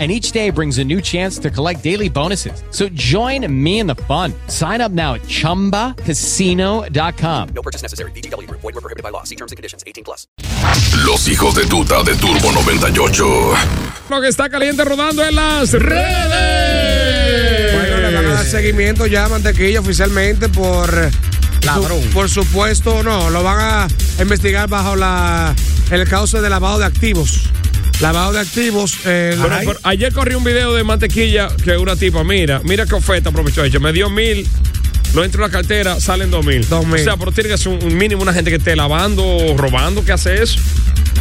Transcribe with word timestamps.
And 0.00 0.12
each 0.12 0.30
day 0.30 0.50
brings 0.50 0.78
a 0.78 0.84
new 0.84 1.00
chance 1.00 1.40
to 1.40 1.50
collect 1.50 1.82
daily 1.82 2.08
bonuses. 2.08 2.62
So 2.70 2.88
join 2.90 3.44
me 3.52 3.80
in 3.80 3.88
the 3.88 3.96
fun. 4.06 4.32
Sign 4.46 4.80
up 4.80 4.92
now 4.92 5.14
at 5.14 5.22
chumbacasino.com. 5.22 7.48
No 7.52 7.62
purchase 7.62 7.82
necessary. 7.82 8.12
VGW 8.12 8.46
Group. 8.46 8.60
Void 8.60 8.76
were 8.76 8.80
prohibited 8.80 9.02
by 9.02 9.10
law. 9.10 9.24
See 9.24 9.34
terms 9.34 9.50
and 9.50 9.56
conditions. 9.56 9.82
18 9.84 10.04
plus. 10.04 10.28
Los 11.04 11.26
hijos 11.28 11.56
de 11.56 11.66
tuta 11.66 12.04
de 12.04 12.14
Turbo 12.14 12.52
98. 12.52 13.54
Lo 14.10 14.20
que 14.20 14.28
está 14.28 14.48
caliente 14.48 14.84
rodando 14.84 15.24
en 15.24 15.34
las 15.34 15.72
redes. 15.72 17.72
Bueno, 17.74 17.96
le 18.08 18.14
van 18.14 18.26
a 18.26 18.34
dar 18.34 18.44
seguimiento 18.44 19.04
ya 19.06 19.24
a 19.24 19.28
Mantequilla 19.28 19.80
oficialmente 19.80 20.48
por. 20.48 21.10
Ladrón. 21.64 22.04
su- 22.04 22.10
por 22.10 22.30
supuesto, 22.30 23.02
no, 23.02 23.30
lo 23.30 23.42
van 23.42 23.58
a 23.58 23.88
investigar 24.22 24.68
bajo 24.68 24.94
la 24.94 25.56
el 25.90 26.08
cauce 26.08 26.40
de 26.40 26.48
lavado 26.48 26.78
de 26.78 26.84
activos. 26.86 27.50
Lavado 28.00 28.32
de 28.32 28.40
activos. 28.40 28.98
eh, 29.04 29.36
pero 29.38 29.78
ayer 29.82 30.12
corrí 30.12 30.34
un 30.34 30.44
video 30.44 30.72
de 30.74 30.84
mantequilla 30.84 31.48
que 31.64 31.76
una 31.76 31.96
tipa, 31.96 32.22
mira, 32.22 32.60
mira 32.64 32.86
qué 32.86 32.94
oferta 32.94 33.30
aprovechó 33.30 33.64
ella. 33.64 33.80
Me 33.80 33.92
dio 33.92 34.08
mil, 34.08 34.46
lo 35.14 35.24
entro 35.24 35.44
en 35.44 35.50
la 35.50 35.52
cartera, 35.56 35.98
salen 36.00 36.30
dos 36.30 36.46
mil. 36.46 36.66
Dos 36.68 36.86
mil. 36.86 37.00
O 37.00 37.04
sea, 37.04 37.16
pero 37.16 37.32
tiene 37.32 37.50
que 37.50 37.58
ser 37.58 37.72
un, 37.72 37.82
un 37.82 37.96
mínimo 37.96 38.22
una 38.22 38.32
gente 38.32 38.50
que 38.50 38.56
esté 38.56 38.76
lavando 38.76 39.24
o 39.26 39.56
robando 39.56 40.04
que 40.04 40.12
hace 40.12 40.42
eso. 40.42 40.60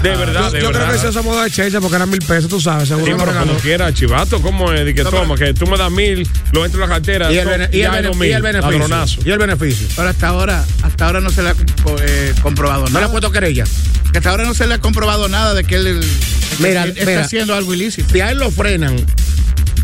De 0.04 0.16
verdad, 0.16 0.46
yo 0.46 0.52
de 0.52 0.62
yo 0.62 0.68
creo 0.70 0.72
verdad. 0.80 0.90
que 1.02 1.08
eso 1.08 1.20
es 1.20 1.26
modo 1.26 1.42
de 1.42 1.50
checha 1.52 1.82
porque 1.82 1.96
eran 1.96 2.10
mil 2.10 2.20
pesos, 2.20 2.48
tú 2.50 2.62
sabes, 2.62 2.88
seguro 2.88 3.06
Sí, 3.06 3.14
pero 3.18 3.40
como 3.40 3.54
quiera, 3.56 3.94
chivato, 3.94 4.42
¿cómo 4.42 4.72
es? 4.72 4.86
De 4.86 4.94
que 4.94 5.04
toma, 5.04 5.36
que 5.36 5.54
tú 5.54 5.66
me 5.68 5.78
das 5.78 5.92
mil, 5.92 6.28
lo 6.54 6.64
entro 6.66 6.84
en 6.84 6.90
la 6.90 6.96
cartera, 6.96 7.32
Y 7.32 7.38
el, 7.40 7.48
bene- 7.48 7.70
y 7.72 7.82
el 7.82 7.92
bene- 7.92 8.10
y 8.10 8.42
beneficio. 8.42 8.62
ladronazo. 8.72 9.20
Y 9.26 9.32
el 9.32 9.38
beneficio. 9.40 9.88
Pero 9.96 10.10
hasta 10.10 10.28
ahora, 10.28 10.66
hasta 10.84 11.06
ahora 11.08 11.20
no 11.20 11.30
se 11.32 11.42
le 11.42 11.50
ha 11.50 11.54
co- 11.84 11.96
eh, 12.00 12.34
comprobado 12.42 12.82
No 12.84 12.88
le 12.88 12.94
nada. 12.94 13.06
ha 13.08 13.12
puesto 13.12 13.32
querella. 13.32 13.64
Que 14.12 14.20
hasta 14.20 14.30
ahora 14.30 14.46
no 14.46 14.54
se 14.54 14.68
le 14.68 14.76
ha 14.76 14.80
comprobado 14.80 15.28
nada 15.30 15.54
de 15.56 15.64
que 15.64 15.76
él 15.76 16.00
Mira, 16.60 16.86
está 16.86 17.06
mira. 17.06 17.22
haciendo 17.22 17.56
algo 17.56 17.74
ilícito. 17.74 18.08
Si 18.14 18.22
a 18.22 18.32
él 18.32 18.38
lo 18.38 18.52
frenan 18.52 18.96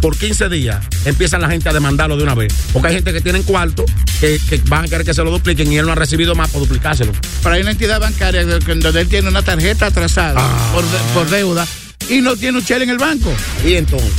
por 0.03 0.18
15 0.18 0.50
días, 0.50 0.86
empiezan 1.06 1.40
la 1.41 1.50
gente 1.50 1.69
a 1.69 1.72
demandarlo 1.74 2.18
de 2.18 2.24
una 2.24 2.36
vez. 2.36 2.53
Porque 2.74 2.90
hay 2.90 2.96
gente 2.96 3.14
que 3.14 3.22
tienen 3.22 3.41
cuarto 3.44 3.86
que, 4.19 4.38
que 4.50 4.62
van 4.68 4.84
a 4.84 4.88
querer 4.90 5.06
que 5.06 5.14
se 5.14 5.24
lo 5.24 5.31
dupliquen 5.31 5.72
y 5.72 5.78
él 5.78 5.86
no 5.86 5.94
ha 5.94 5.96
recibido 5.96 6.36
más 6.36 6.50
por 6.50 6.62
duplicárselo. 6.62 7.14
Pero 7.41 7.56
hay 7.56 7.62
una 7.62 7.72
entidad 7.72 8.02
bancaria 8.02 8.44
donde 8.46 9.00
él 9.02 9.08
tiene 9.08 9.30
una 9.30 9.42
tarjeta 9.44 9.86
atrasada 9.86 10.42
Ah. 10.44 10.72
por, 10.74 10.84
de- 10.84 10.97
por 11.13 11.30
deuda 11.30 11.66
y 12.09 12.19
no 12.19 12.36
tiene 12.36 12.58
un 12.58 12.66
chel 12.66 12.81
en 12.81 12.90
el 12.90 12.97
banco. 12.97 13.34
Y 13.66 13.75
entonces, 13.75 14.12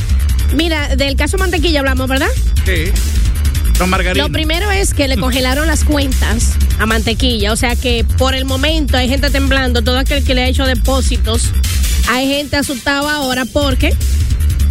Mira, 0.55 0.95
del 0.95 1.15
caso 1.15 1.37
Mantequilla 1.37 1.79
hablamos, 1.81 2.07
¿verdad? 2.09 2.29
Sí. 2.65 2.85
Don 3.77 3.89
Margarino. 3.89 4.25
Lo 4.27 4.31
primero 4.33 4.71
es 4.71 4.93
que 4.95 5.07
le 5.07 5.17
congelaron 5.17 5.67
las 5.67 5.83
cuentas 5.83 6.53
a 6.79 6.85
Mantequilla. 6.87 7.51
O 7.51 7.55
sea 7.55 7.75
que 7.75 8.05
por 8.17 8.33
el 8.33 8.45
momento 8.45 8.97
hay 8.97 9.07
gente 9.09 9.29
temblando. 9.29 9.83
Todo 9.83 9.99
aquel 9.99 10.23
que 10.23 10.33
le 10.33 10.43
ha 10.43 10.47
hecho 10.47 10.65
depósitos. 10.65 11.49
Hay 12.07 12.27
gente 12.27 12.55
asustada 12.55 13.15
ahora 13.15 13.45
porque 13.45 13.93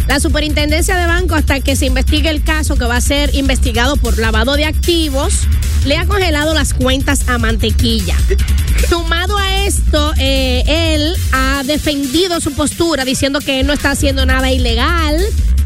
la 0.07 0.19
superintendencia 0.19 0.95
de 0.97 1.07
banco, 1.07 1.35
hasta 1.35 1.59
que 1.61 1.75
se 1.75 1.87
investigue 1.87 2.29
el 2.29 2.43
caso 2.43 2.75
que 2.75 2.85
va 2.85 2.97
a 2.97 3.01
ser 3.01 3.33
investigado 3.35 3.97
por 3.97 4.17
lavado 4.19 4.55
de 4.55 4.65
activos, 4.65 5.33
le 5.85 5.97
ha 5.97 6.05
congelado 6.05 6.53
las 6.53 6.73
cuentas 6.73 7.27
a 7.27 7.37
Mantequilla. 7.37 8.15
Sumado 8.87 9.37
a 9.37 9.65
esto, 9.65 10.13
eh, 10.19 10.63
él 10.95 11.13
ha 11.31 11.63
defendido 11.63 12.39
su 12.39 12.53
postura 12.53 13.03
diciendo 13.03 13.39
que 13.39 13.59
él 13.59 13.67
no 13.67 13.73
está 13.73 13.91
haciendo 13.91 14.25
nada 14.25 14.51
ilegal. 14.51 15.17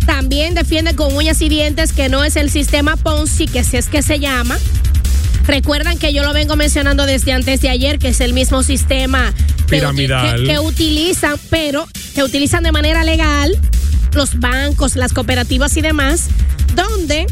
También 0.06 0.56
defiende 0.56 0.96
con 0.96 1.16
uñas 1.16 1.42
y 1.42 1.50
dientes 1.50 1.92
que 1.94 2.08
no 2.10 2.24
es 2.24 2.36
el 2.36 2.50
sistema 2.50 2.96
Ponzi, 2.96 3.46
que 3.46 3.64
si 3.64 3.78
es 3.78 3.88
que 3.88 4.02
se 4.02 4.20
llama. 4.20 4.58
Recuerdan 5.46 5.98
que 5.98 6.14
yo 6.14 6.24
lo 6.24 6.32
vengo 6.34 6.56
mencionando 6.56 7.06
desde 7.06 7.34
antes 7.34 7.60
de 7.62 7.70
ayer, 7.70 7.98
que 8.00 8.10
es 8.10 8.22
el 8.22 8.34
mismo 8.34 8.62
sistema 8.64 9.34
que, 9.68 9.78
Piramidal. 9.78 10.42
que- 10.44 10.48
que 10.48 10.60
utilizan, 10.60 11.36
pero 11.50 11.88
que 12.14 12.24
utilizan 12.24 12.64
de 12.64 12.72
manera 12.72 13.04
legal 13.04 13.60
los 14.14 14.40
bancos, 14.40 14.96
las 14.96 15.14
cooperativas 15.14 15.78
y 15.78 15.82
demás, 15.82 16.28
donde 16.76 17.28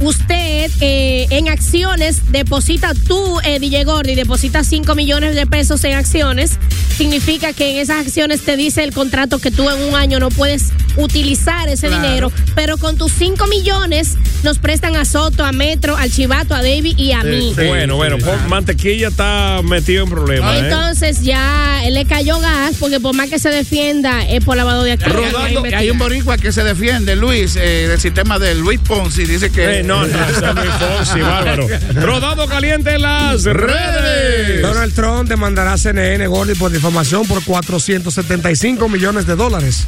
usted 0.00 0.70
eh, 0.80 1.26
en 1.30 1.48
acciones 1.48 2.32
deposita 2.32 2.92
tú, 2.94 3.38
eh, 3.44 3.58
DJ 3.60 3.84
Gordy, 3.84 4.14
deposita 4.14 4.64
5 4.64 4.94
millones 4.94 5.34
de 5.34 5.46
pesos 5.46 5.84
en 5.84 5.94
acciones, 5.94 6.58
significa 6.92 7.52
que 7.52 7.70
en 7.70 7.76
esas 7.78 7.98
acciones 8.06 8.42
te 8.42 8.56
dice 8.56 8.84
el 8.84 8.92
contrato 8.92 9.38
que 9.38 9.50
tú 9.50 9.68
en 9.70 9.82
un 9.88 9.94
año 9.94 10.18
no 10.20 10.28
puedes 10.30 10.70
utilizar 10.96 11.68
ese 11.68 11.88
Claro. 11.88 12.02
dinero, 12.02 12.32
pero 12.54 12.76
con 12.78 12.96
tus 12.96 13.12
5 13.12 13.46
millones 13.46 14.16
nos 14.42 14.58
prestan 14.58 14.96
a 14.96 15.04
Soto, 15.04 15.44
a 15.44 15.52
Metro, 15.52 15.96
al 15.96 16.10
Chivato, 16.10 16.54
a 16.54 16.58
David 16.62 16.96
y 16.98 17.12
a 17.12 17.22
mí. 17.22 17.54
bueno, 17.56 17.96
bueno, 17.96 18.18
pues 18.18 18.40
mantequilla 18.48 19.08
está 19.08 19.60
metido 19.64 20.04
en 20.04 20.10
problemas. 20.10 20.54
¿eh? 20.56 20.58
Entonces 20.64 21.22
ya 21.22 21.82
él 21.84 21.94
le 21.94 22.04
cayó 22.04 22.38
gas 22.40 22.74
porque 22.78 23.00
por 23.00 23.14
más 23.14 23.28
que 23.28 23.38
se 23.38 23.48
defienda 23.50 24.26
es 24.28 24.44
por 24.44 24.56
lavado 24.56 24.82
de 24.84 24.92
activos. 24.92 25.32
Rodando, 25.32 25.62
Hay 25.64 25.70
que 25.70 25.76
Hay 25.76 25.90
un 25.90 25.98
boricua 25.98 26.36
que 26.38 26.52
se 26.52 26.62
defiende, 26.62 27.16
Luis, 27.16 27.56
eh, 27.56 27.86
del 27.88 28.00
sistema 28.00 28.38
de 28.38 28.54
Luis 28.54 28.80
Ponzi. 28.80 29.24
Dice 29.24 29.50
que. 29.50 29.80
Eh, 29.80 29.82
no, 29.82 30.06
no, 30.06 30.18
muy 30.54 30.68
Fonsi, 30.78 31.20
bárbaro. 31.22 31.66
Rodado 31.94 32.46
caliente 32.46 32.94
en 32.94 33.02
las 33.02 33.44
redes. 33.44 34.62
Donald 34.62 34.94
Trump 34.94 35.28
demandará 35.28 35.72
a 35.74 35.78
CNN 35.78 36.26
Gordy 36.26 36.54
por 36.54 36.70
difamación 36.82 37.24
por 37.28 37.44
475 37.44 38.88
millones 38.88 39.24
de 39.24 39.36
dólares. 39.36 39.86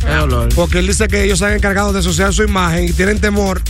Porque 0.55 0.78
él 0.78 0.87
dice 0.87 1.09
que 1.09 1.25
ellos 1.25 1.41
se 1.41 1.47
han 1.47 1.55
encargado 1.55 1.93
de 1.93 1.99
asociar 1.99 2.32
su 2.32 2.44
imagen 2.44 2.84
y 2.84 2.93
tienen 2.93 3.19
temor 3.21 3.60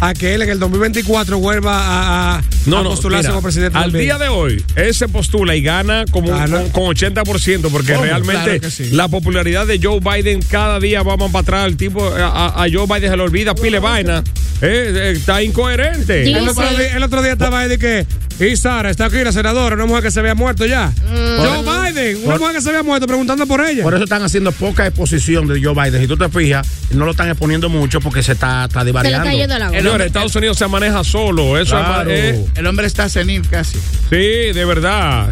a 0.00 0.14
que 0.14 0.34
él 0.34 0.40
en 0.42 0.48
el 0.48 0.58
2024 0.58 1.38
vuelva 1.38 1.76
a, 1.78 2.36
a- 2.38 2.42
No, 2.64 2.78
a 2.78 2.82
no, 2.82 2.90
postularse 2.90 3.24
mira, 3.28 3.34
como 3.34 3.42
presidente. 3.42 3.76
al 3.76 3.84
también. 3.84 4.04
día 4.06 4.18
de 4.18 4.28
hoy, 4.28 4.64
él 4.76 4.94
se 4.94 5.08
postula 5.08 5.54
y 5.54 5.62
gana 5.62 6.04
como 6.10 6.30
un- 6.32 6.70
con, 6.70 6.70
con 6.70 6.96
80%, 6.96 7.70
porque 7.70 7.92
¿Cómo? 7.92 8.04
realmente 8.04 8.42
Claro 8.44 8.60
que 8.60 8.70
sí. 8.70 8.90
la 8.92 9.08
popularidad 9.08 9.66
de 9.66 9.78
Joe 9.82 10.00
Biden 10.00 10.40
cada 10.40 10.80
día 10.80 11.02
vamos 11.02 11.30
para 11.32 11.42
atrás. 11.42 11.66
El 11.66 11.76
tipo, 11.76 12.02
a, 12.16 12.64
Joe 12.72 12.86
Biden 12.86 13.10
se 13.10 13.16
le 13.16 13.22
olvida 13.22 13.54
pile 13.54 13.78
vaina. 13.78 14.24
Eh, 14.62 14.92
eh, 14.94 15.12
está 15.16 15.42
incoherente. 15.42 16.24
Sí. 16.24 16.32
El 16.32 16.48
otro, 16.48 16.66
día, 16.70 16.96
el 16.96 17.02
otro 17.02 17.22
día 17.22 17.32
estaba 17.32 17.60
ahí 17.60 17.68
de 17.68 17.78
que, 17.78 18.06
y 18.40 18.56
Sara, 18.56 18.88
está 18.90 19.06
aquí 19.06 19.16
la 19.22 19.32
senadora, 19.32 19.74
una 19.76 19.84
mujer 19.84 20.04
que 20.04 20.10
se 20.10 20.20
había 20.20 20.34
muerto 20.34 20.64
ya. 20.64 20.92
Joe 21.06 21.62
Biden, 21.62 21.83
una 22.24 22.36
mujer 22.38 22.54
que 22.56 22.60
se 22.60 22.68
había 22.70 22.82
muerto 22.82 23.06
preguntando 23.06 23.46
por 23.46 23.60
ella. 23.66 23.82
por 23.82 23.94
eso 23.94 24.04
están 24.04 24.22
haciendo 24.22 24.52
poca 24.52 24.86
exposición 24.86 25.46
de 25.46 25.62
Joe 25.62 25.74
Biden. 25.74 26.00
Si 26.00 26.06
tú 26.08 26.16
te 26.16 26.28
fijas, 26.28 26.66
no 26.92 27.04
lo 27.04 27.12
están 27.12 27.28
exponiendo 27.28 27.68
mucho 27.68 28.00
porque 28.00 28.22
se 28.22 28.32
está, 28.32 28.64
está 28.64 28.80
Se 28.80 28.86
divariando. 28.86 29.24
está 29.28 29.36
yendo 29.38 29.58
la 29.58 29.68
voz. 29.68 29.76
Señores, 29.76 30.06
Estados 30.08 30.36
Unidos 30.36 30.58
se 30.58 30.66
maneja 30.68 31.04
solo. 31.04 31.58
Eso 31.58 31.76
Claro. 31.76 32.10
es. 32.10 32.40
El 32.54 32.66
hombre 32.66 32.86
está 32.86 33.08
senil 33.08 33.42
casi. 33.48 33.78
sí, 34.10 34.16
de 34.52 34.64
verdad. 34.64 35.30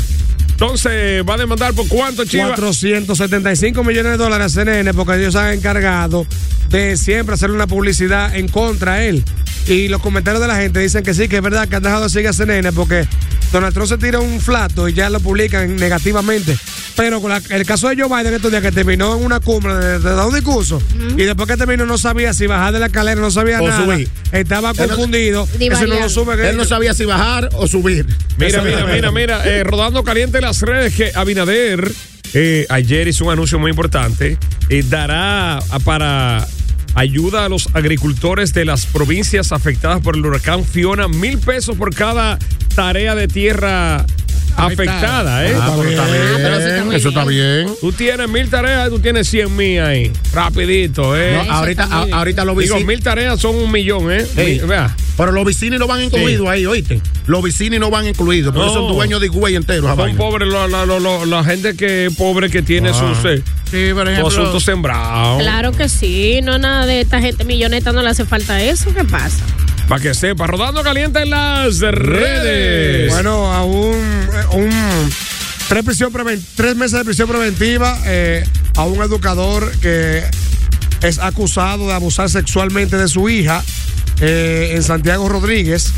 Entonces, 0.50 1.24
¿va 1.28 1.34
a 1.34 1.38
demandar 1.38 1.72
por 1.74 1.88
cuánto, 1.88 2.24
Chiva? 2.24 2.54
475 2.54 3.82
millones 3.82 4.12
de 4.12 4.18
dólares 4.18 4.46
a 4.46 4.48
CNN 4.60 4.94
porque 4.94 5.16
ellos 5.18 5.32
se 5.32 5.40
han 5.40 5.52
encargado 5.54 6.26
de 6.68 6.96
siempre 6.96 7.34
hacer 7.34 7.50
una 7.50 7.66
publicidad 7.66 8.34
en 8.36 8.46
contra 8.48 8.94
de 8.96 9.08
él. 9.08 9.24
Y 9.66 9.88
los 9.88 10.00
comentarios 10.00 10.40
de 10.40 10.48
la 10.48 10.56
gente 10.56 10.80
dicen 10.80 11.02
que 11.02 11.14
sí, 11.14 11.26
que 11.28 11.36
es 11.36 11.42
verdad 11.42 11.68
que 11.68 11.76
han 11.76 11.82
dejado 11.82 12.04
de 12.04 12.10
seguir 12.10 12.28
a 12.28 12.32
CNN 12.32 12.72
porque 12.72 13.06
Donald 13.52 13.74
Trump 13.74 13.88
se 13.88 13.98
tira 13.98 14.18
un 14.18 14.40
flato 14.40 14.88
y 14.88 14.94
ya 14.94 15.10
lo 15.10 15.20
publican 15.20 15.76
negativamente. 15.76 16.56
Pero 16.96 17.20
con 17.20 17.30
la- 17.30 17.40
el 17.50 17.64
caso 17.64 17.88
de 17.88 17.96
Joe 18.00 18.08
Biden 18.08 18.34
estos 18.34 18.50
días 18.50 18.62
que 18.62 18.72
terminó 18.72 19.16
en 19.16 19.24
una 19.24 19.40
cumbre 19.40 19.74
de, 19.74 19.98
de 19.98 20.24
un 20.24 20.34
discurso 20.34 20.82
y 21.16 21.22
después 21.22 21.48
que 21.48 21.56
terminó 21.56 21.86
no 21.86 21.96
sabía 21.98 22.34
si 22.34 22.46
bajar 22.46 22.72
de 22.72 22.80
la 22.80 22.86
escalera, 22.86 23.20
no 23.20 23.30
sabía 23.30 23.60
O 23.60 23.68
nada. 23.68 23.84
subir. 23.84 24.08
Estaba 24.32 24.70
Él 24.70 24.76
no- 24.78 24.88
confundido. 24.88 25.44
Eso 25.44 25.52
no 25.52 25.58
Divariando. 25.58 26.00
lo 26.00 26.08
sube. 26.08 26.48
Él 26.50 26.56
no 26.56 26.64
sabía 26.64 26.92
si 26.94 27.04
bajar 27.04 27.48
o 27.54 27.66
subir. 27.66 28.06
Mira, 28.38 28.62
mira, 28.62 28.86
mira, 28.86 29.10
mira, 29.12 29.46
eh, 29.46 29.64
rodando 29.64 30.02
caliente 30.04 30.38
en 30.38 30.44
las 30.44 30.60
redes 30.62 30.94
que 30.94 31.12
Abinader 31.14 31.90
eh, 32.34 32.66
ayer 32.70 33.08
hizo 33.08 33.24
un 33.26 33.32
anuncio 33.32 33.58
muy 33.58 33.70
importante. 33.70 34.38
eh, 34.68 34.82
dará 34.88 35.58
para 35.84 36.46
ayuda 36.94 37.44
a 37.44 37.48
los 37.48 37.68
agricultores 37.74 38.52
de 38.52 38.64
las 38.64 38.86
provincias 38.86 39.52
afectadas 39.52 40.00
por 40.00 40.16
el 40.16 40.24
huracán 40.24 40.64
Fiona. 40.64 41.08
Mil 41.08 41.38
pesos 41.38 41.76
por 41.76 41.94
cada 41.94 42.38
tarea 42.74 43.14
de 43.14 43.28
tierra 43.28 44.06
afectada, 44.56 45.46
¿eh? 45.46 45.54
Ah, 45.60 45.74
pero 45.76 45.88
está 45.90 46.06
bien. 46.06 46.22
Pero 46.36 46.56
eso 46.56 46.68
está 46.68 46.84
muy 46.84 46.96
Eso 46.96 47.08
está 47.08 47.24
bien. 47.24 47.68
Tú 47.80 47.92
tienes 47.92 48.28
mil 48.28 48.48
tareas, 48.48 48.88
tú 48.90 48.98
tienes 49.00 49.28
cien 49.28 49.54
mil 49.56 49.80
ahí. 49.80 50.12
Rapidito, 50.32 51.16
¿eh? 51.16 51.42
No, 51.46 51.52
ahorita, 51.52 51.84
a- 51.84 52.06
ahorita 52.18 52.44
los 52.44 52.56
Digo, 52.56 52.74
vecinos. 52.74 52.86
mil 52.86 53.02
tareas 53.02 53.40
son 53.40 53.56
un 53.56 53.70
millón, 53.70 54.10
¿eh? 54.12 54.26
Mi- 54.36 54.58
Vea. 54.66 54.94
Pero 55.16 55.30
los 55.32 55.44
vecinos 55.44 55.78
no 55.78 55.86
van 55.86 56.02
incluidos 56.02 56.48
ahí, 56.48 56.64
oíste. 56.66 57.00
Los 57.26 57.42
vecinos 57.42 57.78
no 57.80 57.90
van 57.90 58.06
incluidos, 58.06 58.52
porque 58.54 58.66
No. 58.68 58.72
son 58.74 58.92
dueños 58.92 59.20
de 59.20 59.28
güey 59.28 59.56
entero. 59.56 59.82
Son 59.88 59.96
vaina. 59.96 60.16
pobres, 60.18 60.48
la, 60.48 60.66
la- 60.68 60.86
la- 60.86 60.98
la- 60.98 61.26
la 61.26 61.44
gente 61.44 61.76
que 61.76 62.08
pobre 62.16 62.48
que 62.50 62.62
tiene 62.62 62.90
Ah. 62.90 62.94
sus, 62.94 63.18
eh, 63.30 63.42
Sí, 63.70 63.90
por 63.94 64.08
ejemplo. 64.08 64.28
asuntos 64.28 64.64
sembrados. 64.64 65.42
Claro 65.42 65.72
que 65.72 65.88
sí, 65.88 66.40
no 66.42 66.58
nada 66.58 66.86
de 66.86 67.00
esta 67.02 67.20
gente 67.20 67.44
milloneta 67.44 67.92
no 67.92 68.02
le 68.02 68.08
hace 68.08 68.24
falta 68.24 68.60
eso, 68.62 68.92
¿qué 68.94 69.04
pasa? 69.04 69.44
Para 69.88 70.00
que 70.00 70.14
sepa, 70.14 70.46
rodando 70.46 70.82
caliente 70.82 71.22
en 71.22 71.30
las 71.30 71.80
redes. 71.80 73.12
Bueno, 73.12 73.52
a 73.52 73.64
un, 73.64 73.92
eh, 73.92 75.10
tres 75.68 76.76
meses 76.76 76.98
de 76.98 77.04
prisión 77.04 77.28
preventiva 77.28 77.98
eh, 78.04 78.44
a 78.76 78.84
un 78.84 79.02
educador 79.02 79.70
que 79.80 80.22
es 81.02 81.18
acusado 81.18 81.88
de 81.88 81.94
abusar 81.94 82.30
sexualmente 82.30 82.96
de 82.96 83.08
su 83.08 83.28
hija 83.28 83.62
eh, 84.20 84.72
en 84.74 84.82
Santiago 84.82 85.28
Rodríguez. 85.28 85.92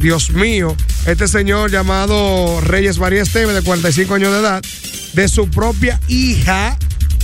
Dios 0.00 0.30
mío, 0.30 0.76
este 1.06 1.26
señor 1.26 1.70
llamado 1.70 2.60
Reyes 2.60 2.98
María 2.98 3.22
Esteve, 3.22 3.52
de 3.52 3.62
45 3.62 4.14
años 4.14 4.32
de 4.32 4.38
edad, 4.38 4.62
de 5.14 5.28
su 5.28 5.50
propia 5.50 6.00
hija, 6.08 6.76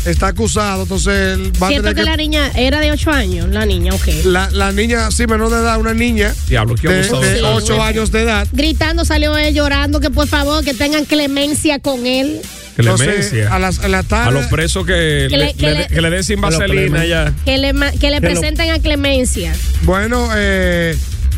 está 0.07 0.29
acusado. 0.29 0.83
Entonces, 0.83 1.39
él 1.39 1.53
va 1.63 1.67
a 1.67 1.71
Siento 1.71 1.89
tener 1.89 1.95
que, 1.95 2.01
que. 2.03 2.11
la 2.11 2.17
niña 2.17 2.51
era 2.55 2.81
de 2.81 2.93
8 2.93 3.11
años, 3.11 3.49
la 3.51 3.67
niña, 3.67 3.93
ok. 3.95 4.07
La, 4.25 4.51
la 4.51 4.73
niña, 4.73 5.11
sí, 5.11 5.27
menor 5.27 5.51
de 5.51 5.57
edad, 5.59 5.79
una 5.79 5.95
niña 5.95 6.35
Diablo, 6.49 6.75
qué 6.75 6.89
de, 6.89 6.95
abusador. 7.01 7.25
de 7.25 7.35
Sí. 7.39 7.45
8 7.45 7.83
años 7.83 8.13
de 8.13 8.23
edad. 8.23 8.47
Gritando 8.53 9.05
salió 9.05 9.37
él 9.37 9.55
llorando 9.55 10.01
que 10.01 10.11
por 10.11 10.27
favor 10.29 10.65
que 10.65 10.75
tengan 10.75 11.05
clemencia 11.05 11.79
con 11.79 12.07
él. 12.07 12.41
Entonces, 12.77 13.29
Clemencia. 13.29 13.55
a, 13.55 13.59
las, 13.61 13.79
a 13.79 13.89
la 13.89 13.99
A 14.11 14.31
los 14.33 14.47
presos 14.47 14.85
que, 14.85 15.29
Que 15.31 15.37
le, 15.39 15.47
le- 15.47 15.55
que 15.55 15.67
le- 15.71 15.79
le- 15.79 15.87
que 15.87 16.01
le 16.01 16.11
den 16.11 16.25
sin 16.25 16.41
vaselina 16.41 17.05
ya. 17.07 17.33
Que 17.45 17.57
le, 17.57 17.73
que 17.73 17.79
le 17.83 17.99
Que 18.01 18.11
lo- 18.11 18.21
presenten 18.21 18.71
a 18.73 18.81
clemencia. 18.81 19.55
Bueno, 19.83 20.29
eh, 20.35 20.97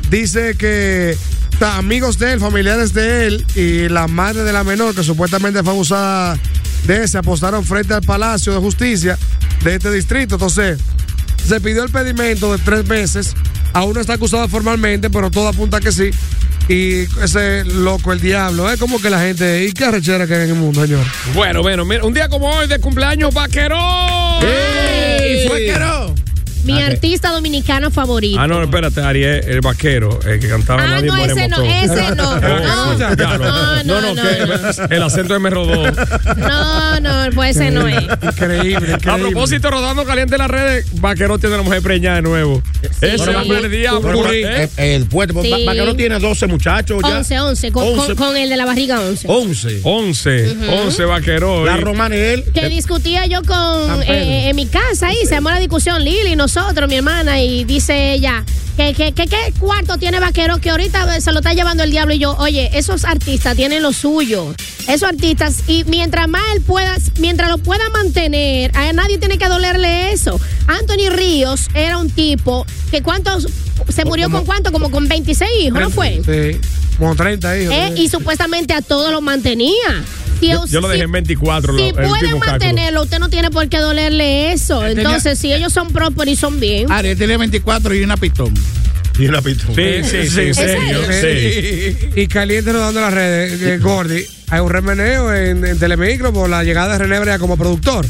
dice 0.08 0.54
que 0.56 1.14
ta- 1.58 1.76
amigos 1.76 2.18
de 2.18 2.32
él, 2.32 2.40
familiares 2.40 2.94
de 2.94 3.26
él 3.26 3.44
y 3.54 3.88
la 3.90 4.08
madre 4.08 4.44
de 4.44 4.52
la 4.54 4.64
menor, 4.64 4.94
que 4.94 5.02
supuestamente 5.04 5.62
fue 5.62 5.72
abusada 5.72 6.38
de 6.86 7.08
se 7.08 7.18
apostaron 7.18 7.64
frente 7.64 7.94
al 7.94 8.02
Palacio 8.02 8.52
de 8.52 8.58
Justicia 8.58 9.18
de 9.64 9.74
este 9.74 9.90
distrito. 9.90 10.36
Entonces, 10.36 10.78
se 11.46 11.60
pidió 11.60 11.84
el 11.84 11.90
pedimento 11.90 12.56
de 12.56 12.62
tres 12.62 12.86
meses. 12.86 13.34
Aún 13.72 13.94
no 13.94 14.00
está 14.00 14.14
acusado 14.14 14.48
formalmente, 14.48 15.10
pero 15.10 15.30
todo 15.30 15.48
apunta 15.48 15.80
que 15.80 15.92
sí. 15.92 16.10
Y 16.68 17.02
ese 17.22 17.64
loco, 17.64 18.12
el 18.12 18.20
diablo, 18.20 18.70
es 18.70 18.80
como 18.80 19.00
que 19.00 19.10
la 19.10 19.20
gente. 19.20 19.64
¿Y 19.64 19.72
qué 19.72 19.84
arrechera 19.84 20.26
que 20.26 20.34
hay 20.34 20.42
en 20.44 20.50
el 20.50 20.54
mundo, 20.56 20.82
señor? 20.82 21.04
Bueno, 21.34 21.62
bueno, 21.62 21.84
mira, 21.84 22.04
un 22.04 22.12
día 22.12 22.28
como 22.28 22.48
hoy 22.50 22.66
de 22.66 22.80
cumpleaños, 22.80 23.32
vaquerón. 23.32 24.42
¡Ey! 24.42 25.46
¿Fue 25.46 25.66
que 25.66 25.78
no? 25.78 26.14
Mi 26.66 26.82
Ah, 26.82 26.86
artista 26.86 27.30
dominicano 27.30 27.90
favorito. 27.90 28.40
Ah, 28.40 28.46
no, 28.48 28.62
espérate, 28.62 29.00
Ariel, 29.00 29.44
el 29.46 29.60
vaquero, 29.60 30.18
el 30.26 30.40
que 30.40 30.48
cantaba 30.48 30.82
Ah, 30.82 30.86
Nadie 30.86 31.06
no, 31.06 31.14
muere 31.14 31.32
ese 31.32 31.48
no, 31.48 31.62
ese 31.62 32.14
no. 32.16 32.30
Oh, 32.36 32.40
No, 32.40 32.98
sí, 32.98 33.04
no, 33.18 33.38
no, 33.38 33.84
no, 33.84 34.14
no, 34.14 34.86
el 34.90 35.02
acento 35.02 35.38
me 35.40 35.50
rodó. 35.50 35.84
No, 36.36 37.00
no, 37.00 37.30
pues 37.34 37.56
ese 37.56 37.70
no 37.70 37.86
es. 37.86 38.02
Increíble, 38.22 38.92
A 38.92 38.96
increíble. 38.96 39.30
propósito, 39.30 39.70
rodando 39.70 40.04
caliente 40.04 40.34
en 40.34 40.38
las 40.40 40.50
redes, 40.50 40.86
Vaquero 41.00 41.38
tiene 41.38 41.54
una 41.54 41.64
mujer 41.64 41.82
preñada 41.82 42.16
de 42.16 42.22
nuevo. 42.22 42.62
Ese 42.82 43.16
Pero 43.24 43.40
hombre 43.40 43.60
va- 43.62 43.68
diablo. 43.68 44.00
Pero, 44.22 44.32
¿eh? 44.32 44.68
eh, 44.76 44.94
el 44.96 45.06
puente, 45.06 45.34
Sí. 45.42 45.64
¿para 45.64 45.78
que 45.80 45.86
no 45.86 45.94
tiene 45.94 46.18
12 46.18 46.46
muchachos 46.46 47.00
ya? 47.02 47.16
11, 47.18 47.40
11, 47.40 47.72
con, 47.72 47.84
con- 47.90 47.98
11. 48.00 48.14
con 48.16 48.36
el 48.36 48.48
de 48.48 48.56
la 48.56 48.64
barriga 48.64 49.00
11. 49.00 49.26
11. 49.28 49.80
11, 49.84 50.56
11 50.84 51.04
vaquero. 51.04 51.64
La 51.64 51.76
y- 51.76 51.80
Romanel. 51.80 52.44
Que 52.52 52.68
discutía 52.68 53.26
yo 53.26 53.42
con 53.42 54.02
eh, 54.02 54.48
en 54.48 54.56
mi 54.56 54.66
casa 54.66 55.08
ahí, 55.08 55.18
se 55.24 55.30
llamó 55.34 55.50
la 55.50 55.60
discusión 55.60 56.02
Lili, 56.04 56.36
nosotros, 56.56 56.88
mi 56.88 56.96
hermana, 56.96 57.40
y 57.42 57.64
dice 57.64 58.14
ella 58.14 58.42
que, 58.76 58.94
que, 58.94 59.12
que, 59.12 59.26
¿qué 59.26 59.52
cuarto 59.58 59.98
tiene 59.98 60.20
vaquero 60.20 60.58
que 60.58 60.70
ahorita 60.70 61.20
se 61.20 61.32
lo 61.32 61.38
está 61.40 61.52
llevando 61.52 61.82
el 61.82 61.90
diablo 61.90 62.14
y 62.14 62.18
yo, 62.18 62.34
oye, 62.38 62.70
esos 62.72 63.04
artistas 63.04 63.56
tienen 63.56 63.82
lo 63.82 63.92
suyo, 63.92 64.54
esos 64.88 65.08
artistas, 65.08 65.64
y 65.68 65.84
mientras 65.84 66.28
más 66.28 66.42
él 66.54 66.62
pueda, 66.62 66.96
mientras 67.18 67.50
lo 67.50 67.58
pueda 67.58 67.88
mantener, 67.90 68.76
a 68.76 68.92
nadie 68.94 69.18
tiene 69.18 69.36
que 69.38 69.48
dolerle 69.48 70.12
eso. 70.12 70.40
Anthony 70.66 71.10
Ríos 71.10 71.68
era 71.74 71.98
un 71.98 72.10
tipo 72.10 72.66
que 72.90 73.02
cuántos, 73.02 73.48
se 73.88 74.04
murió 74.06 74.30
con 74.30 74.44
cuánto, 74.46 74.72
como 74.72 74.90
con 74.90 75.08
26 75.08 75.50
hijos, 75.60 75.80
¿no 75.80 75.90
fue? 75.90 76.22
Sí, 76.24 76.58
como 76.98 77.14
30 77.16 77.58
hijos. 77.60 77.75
Eh, 77.75 77.93
y 77.96 78.08
supuestamente 78.08 78.75
a 78.75 78.82
todos 78.82 79.12
los 79.12 79.22
mantenía. 79.22 80.02
Si 80.40 80.48
Yo, 80.48 80.81
lo 80.82 80.88
dejé 80.88 81.00
si- 81.00 81.04
en 81.04 81.12
24. 81.12 81.72
lo- 81.72 81.78
si 81.87 81.93
pueden 81.93 82.38
mantenerlo, 82.38 83.02
usted 83.04 83.19
no 83.19 83.31
tiene 83.31 83.50
por 83.50 83.69
qué 83.70 83.78
dolerle 83.78 84.52
eso. 84.52 84.81
tenía- 84.81 85.02
Entonces, 85.02 85.38
si 85.38 85.52
ellos 85.52 85.72
son 85.72 85.88
prósperos 85.88 86.34
y 86.34 86.37
son 86.37 86.60
bien. 86.60 86.90
Ariel 86.93 87.16
tiene 87.16 87.37
24 87.38 87.94
y 87.94 88.02
una 88.02 88.16
pistón. 88.19 88.52
Y 89.19 89.26
una 89.28 89.40
pistola. 89.40 89.75
Sí, 89.75 90.04
sí, 90.04 90.28
sí, 90.28 90.40
¿En 90.40 90.54
serio, 90.54 91.06
serio? 91.08 91.96
sí. 92.12 92.20
Y 92.20 92.26
caliente 92.26 92.70
rodando 92.70 93.00
las 93.00 93.14
redes, 93.14 93.62
eh, 93.62 93.78
Gordy. 93.78 94.22
Hay 94.50 94.60
un 94.60 94.69
remeneo 94.70 95.34
en, 95.34 95.64
en 95.64 95.78
Telemicro 95.78 96.32
por 96.34 96.50
la 96.50 96.62
llegada 96.64 96.92
de 96.92 96.99
René 96.99 97.19
Brea 97.19 97.38
como 97.38 97.56
productor. 97.56 98.04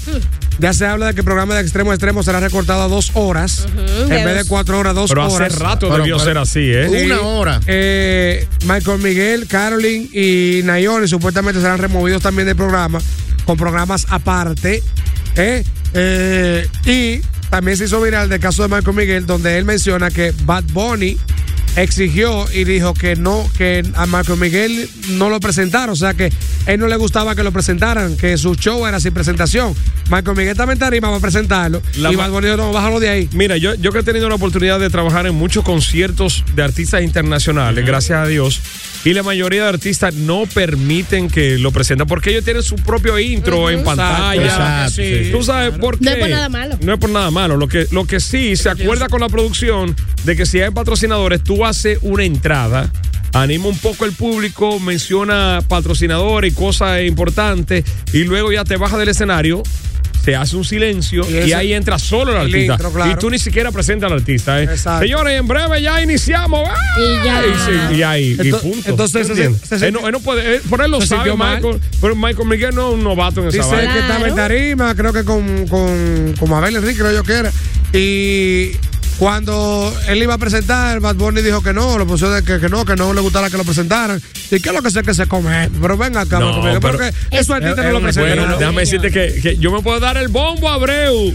Ya 0.59 0.73
se 0.73 0.87
habla 0.87 1.07
de 1.09 1.15
que 1.15 1.21
el 1.21 1.25
programa 1.25 1.55
de 1.55 1.61
extremo 1.61 1.91
a 1.91 1.95
extremo 1.95 2.23
será 2.23 2.41
recortado 2.41 2.83
a 2.83 2.89
dos 2.89 3.11
horas. 3.15 3.67
En 3.77 4.09
vez 4.09 4.37
de 4.37 4.45
cuatro 4.49 4.79
horas, 4.79 4.95
dos 4.95 5.11
Pero 5.11 5.25
hace 5.25 5.37
horas. 5.37 5.59
rato 5.59 5.89
Pero- 5.89 5.99
debió 6.03 6.17
pero- 6.17 6.25
ser 6.27 6.39
así, 6.39 6.71
¿eh? 6.73 7.05
Una 7.07 7.21
hora. 7.21 7.61
Eh, 7.67 8.47
Michael 8.67 9.01
Miguel, 9.03 9.47
Caroline 9.47 10.09
y 10.13 10.63
Nayori 10.65 11.09
supuestamente 11.09 11.61
serán 11.61 11.79
removidos 11.79 12.23
también 12.23 12.47
del 12.47 12.57
programa, 12.57 12.99
con 13.45 13.57
programas 13.59 14.07
aparte. 14.09 14.83
¿eh? 15.37 15.63
Eh, 15.93 16.67
y 16.87 17.21
también 17.51 17.77
se 17.77 17.85
hizo 17.85 18.01
viral 18.01 18.29
del 18.31 18.41
caso 18.41 18.63
de 18.67 18.75
Michael 18.75 18.97
Miguel, 18.97 19.27
donde 19.27 19.59
él 19.59 19.65
menciona 19.67 20.11
que 20.11 20.33
Bad 20.45 20.65
Bunny 20.73 21.19
exigió 21.77 22.47
y 22.53 22.65
dijo 22.65 22.95
que 22.95 23.17
no, 23.17 23.49
que 23.57 23.85
a 23.95 24.07
Michael 24.07 24.39
Miguel 24.39 24.89
no 25.11 25.29
lo 25.29 25.41
presentaron, 25.41 25.91
o 25.91 25.97
sea 25.97 26.15
que 26.15 26.33
él 26.67 26.81
no 26.81 26.89
le 26.89 26.97
gustaba 26.97 27.35
que 27.35 27.43
lo 27.43 27.53
presentaran, 27.53 28.17
que 28.17 28.37
su 28.39 28.55
show 28.55 28.87
era 28.87 28.99
sin 28.99 29.13
presentación. 29.13 29.75
Michael 30.11 30.37
Miguel 30.37 30.57
también 30.57 30.77
está 30.77 30.87
arriba 30.87 31.09
para 31.09 31.21
presentarlo. 31.21 31.83
La 31.99 32.13
y 32.13 32.17
Bad 32.17 32.31
Bunny 32.31 32.47
dijo, 32.47 32.57
no, 32.57 32.73
bájalo 32.73 33.01
de 33.01 33.09
ahí. 33.09 33.29
Mira, 33.33 33.57
yo, 33.57 33.75
yo 33.75 33.93
que 33.93 33.99
he 33.99 34.03
tenido 34.03 34.29
la 34.29 34.37
oportunidad 34.37 34.81
de 34.81 34.89
trabajar 34.89 35.27
en 35.27 35.35
muchos 35.35 35.65
conciertos 35.65 36.45
de 36.55 36.63
artistas 36.63 37.03
internacionales, 37.03 37.85
gracias 37.85 38.19
a 38.19 38.27
Dios, 38.27 38.61
y 39.05 39.13
la 39.13 39.23
mayoría 39.23 39.63
de 39.65 39.69
artistas 39.69 40.15
no 40.15 40.45
permiten 40.53 41.29
que 41.29 41.59
lo 41.59 41.71
presenten 41.71 42.07
porque 42.07 42.31
ellos 42.31 42.45
tienen 42.45 42.63
su 42.63 42.77
propio 42.77 43.19
intro 43.19 43.71
en 43.71 43.85
pantalla. 43.85 44.43
exacto, 44.43 44.91
sí, 44.91 45.29
Tú 45.31 45.43
sabes 45.43 45.79
por 45.79 45.99
qué. 45.99 46.05
No 46.05 46.11
es 46.11 46.19
por 46.19 46.29
nada 46.31 46.49
malo. 46.49 46.79
No 46.81 46.93
es 46.95 46.99
por 46.99 47.11
nada 47.11 47.31
malo. 47.31 47.57
Lo 47.57 47.69
que, 47.69 47.87
lo 47.91 48.07
que 48.07 48.21
sí 48.21 48.57
se 48.57 48.71
acuerda 48.71 49.09
con 49.09 49.21
la 49.21 49.29
producción 49.29 49.95
de 50.25 50.37
que 50.37 50.47
si 50.47 50.61
hay 50.61 50.71
patrocinadores, 50.71 51.43
tú 51.43 51.57
haces 51.69 51.99
una 52.03 52.25
entrada. 52.25 52.91
Anima 53.33 53.67
un 53.69 53.79
poco 53.79 54.05
el 54.07 54.13
público, 54.13 54.81
menciona 54.81 55.61
patrocinadores 55.69 56.53
y 56.53 56.55
cosas 56.57 57.03
importantes, 57.03 57.85
y 58.13 58.25
luego 58.25 58.51
ya 58.51 58.65
te 58.65 58.77
baja 58.77 58.97
del 58.97 59.09
escenario, 59.11 59.63
se 60.25 60.35
hace 60.35 60.57
un 60.57 60.65
silencio 60.65 61.23
Y 61.31 61.53
ahí 61.53 61.73
entra 61.73 62.01
solo 62.01 62.33
el 62.33 62.37
el 62.39 62.43
artista. 62.47 62.73
intro, 62.75 62.93
claro. 62.93 63.13
Y 63.13 63.15
tú 63.17 63.31
ni 63.31 63.39
siquiera 63.39 63.71
presentas 63.71 64.11
al 64.11 64.19
artista. 64.19 64.61
¿eh? 64.61 64.65
Exacto. 64.65 65.05
Señores, 65.05 65.39
en 65.39 65.47
breve 65.47 65.81
ya 65.83 66.03
iniciamos. 66.03 66.67
¡Ah! 66.69 66.75
Y 66.99 67.25
ya. 67.25 67.43
Y, 67.93 67.97
y 67.99 68.03
ahí, 68.03 68.25
y 68.33 68.37
Ento- 68.51 68.61
punto. 68.61 68.91
entonces, 68.91 69.29
¿Tú 69.29 69.35
se- 69.35 69.43
entiendes? 69.45 69.69
se- 69.69 69.79
se- 69.79 69.87
él, 69.89 69.93
no, 69.93 70.05
él 70.07 70.13
no 70.13 70.21
puede, 70.21 70.57
él- 70.57 70.63
por 70.69 70.81
él 70.83 70.91
lo 70.91 71.01
se 71.01 71.09
sabe, 71.09 71.21
sintió 71.25 71.37
mal. 71.37 71.57
Michael, 71.63 71.81
pero 72.01 72.17
Michael 72.17 72.49
Miguel 72.49 72.75
no 72.75 72.89
es 72.89 72.95
un 72.95 73.05
novato 73.05 73.41
en 73.43 73.49
esa 73.49 73.59
Dice 73.59 73.71
vaina. 73.77 73.93
que 73.93 73.99
estaba 74.01 74.27
en 74.29 74.35
tarima, 74.35 74.95
creo 74.97 75.13
que 75.13 75.25
con, 75.25 75.69
con, 75.69 76.35
con 76.41 76.51
Mabel 76.51 76.75
Enrique, 76.75 76.99
creo 76.99 77.13
yo 77.13 77.23
que 77.23 77.33
era. 77.35 77.53
Y 77.93 78.73
cuando 79.19 79.95
él 80.09 80.23
iba 80.23 80.35
a 80.35 80.39
presentar, 80.39 81.01
Bad 81.01 81.17
Bunny 81.17 81.41
dijo 81.43 81.63
que 81.63 81.73
no, 81.73 81.97
lo 81.99 82.07
puso 82.07 82.31
de 82.31 82.43
que, 82.43 82.61
que 82.61 82.69
no, 82.69 82.85
que 82.85 82.97
no 82.97 83.13
le 83.15 83.21
gustara 83.21 83.49
que 83.51 83.57
lo 83.57 83.65
presentaran. 83.65 84.21
¿Y 84.51 84.61
qué 84.61 84.69
es 84.69 84.75
lo 84.75 84.83
que 84.83 84.91
sé 84.91 85.03
que 85.03 85.15
se 85.15 85.27
come? 85.27 85.71
Pero 85.81 85.97
venga 85.97 86.21
acá, 86.21 86.39
No, 86.39 86.61
pero- 86.63 86.81
porque 86.81 87.13
eso 87.31 87.55
artista 87.55 87.83
no 87.83 87.91
lo 87.93 88.01
Bueno, 88.01 88.13
presenta. 88.13 88.57
déjame 88.59 88.81
decirte 88.83 89.11
que, 89.11 89.41
que 89.41 89.57
yo 89.57 89.73
me 89.73 89.81
puedo 89.83 89.99
dar 90.01 90.17
el 90.19 90.29
bombo 90.29 90.69
a 90.69 90.75
Abreu. 90.75 91.33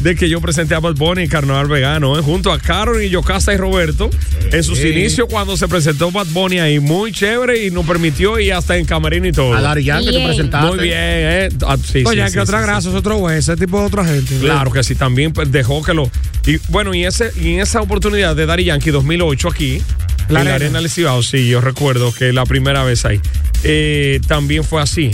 De 0.00 0.14
que 0.14 0.28
yo 0.28 0.40
presenté 0.40 0.74
a 0.74 0.80
Bad 0.80 0.94
Bunny 0.94 1.22
en 1.22 1.28
Carnaval 1.28 1.66
Vegano, 1.66 2.18
¿eh? 2.18 2.22
junto 2.22 2.52
a 2.52 2.58
Carol 2.58 3.02
y 3.02 3.10
Yocasta 3.10 3.52
y 3.52 3.56
Roberto, 3.56 4.10
en 4.52 4.62
sus 4.62 4.84
inicios 4.84 5.28
cuando 5.30 5.56
se 5.56 5.68
presentó 5.68 6.10
Bad 6.10 6.28
Bunny 6.28 6.58
ahí, 6.60 6.78
muy 6.78 7.12
chévere 7.12 7.66
y 7.66 7.70
nos 7.70 7.86
permitió 7.86 8.38
ir 8.38 8.52
hasta 8.52 8.76
en 8.76 8.84
camerino 8.84 9.26
y 9.26 9.32
todo. 9.32 9.54
A 9.54 9.60
Dari 9.60 9.84
Yankee 9.84 10.12
te 10.12 10.24
presentaste. 10.24 10.68
Muy 10.68 10.78
bien, 10.78 10.98
¿eh? 10.98 11.48
Ah, 11.66 11.76
sí, 11.76 12.04
Oye, 12.06 12.20
sí, 12.20 12.26
que 12.26 12.30
sí, 12.30 12.38
otra 12.38 12.58
sí, 12.60 12.64
grasa, 12.64 12.88
es 12.88 12.94
otro 12.94 13.16
güey, 13.16 13.38
ese 13.38 13.56
tipo 13.56 13.80
de 13.80 13.86
otra 13.86 14.04
gente. 14.04 14.38
Claro 14.38 14.70
que 14.70 14.82
sí, 14.82 14.94
también 14.94 15.32
pues, 15.32 15.50
dejó 15.50 15.82
que 15.82 15.94
lo. 15.94 16.10
Y 16.46 16.58
bueno, 16.68 16.94
y, 16.94 17.04
ese, 17.04 17.32
y 17.40 17.54
en 17.54 17.60
esa 17.60 17.80
oportunidad 17.80 18.36
de 18.36 18.46
Dari 18.46 18.64
Yankee 18.64 18.90
2008 18.90 19.48
aquí, 19.48 19.82
La 20.28 20.28
en 20.28 20.32
la 20.34 20.40
arena. 20.40 20.54
Arena 20.54 20.80
del 20.80 20.90
Cibao, 20.90 21.22
sí, 21.22 21.48
yo 21.48 21.60
recuerdo 21.60 22.12
que 22.12 22.32
la 22.32 22.44
primera 22.44 22.84
vez 22.84 23.04
ahí, 23.04 23.20
eh, 23.64 24.20
también 24.26 24.64
fue 24.64 24.80
así. 24.80 25.10